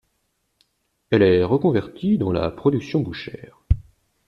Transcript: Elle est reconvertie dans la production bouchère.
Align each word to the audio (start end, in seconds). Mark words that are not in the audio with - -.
Elle 1.11 1.21
est 1.21 1.43
reconvertie 1.43 2.17
dans 2.17 2.31
la 2.31 2.49
production 2.49 3.01
bouchère. 3.01 3.61